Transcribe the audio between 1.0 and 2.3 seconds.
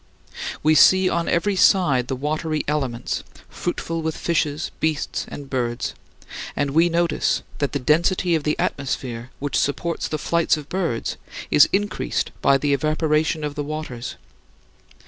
on every side the